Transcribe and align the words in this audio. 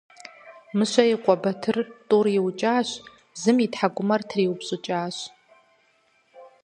Мыщэ 0.77 1.03
и 1.13 1.15
къуэ 1.23 1.35
Батыр 1.41 1.77
тӀур 2.07 2.25
иукӀащ, 2.37 2.89
зым 3.41 3.57
и 3.65 3.67
тхьэкӀумитӀыр 3.71 4.27
триупщӀыкӀащ. 4.29 5.17